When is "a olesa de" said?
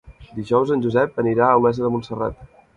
1.51-1.95